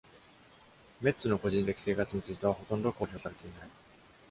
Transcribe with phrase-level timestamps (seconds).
[1.03, 3.69] Metz の個人的生活についてはほとんど公表されていない。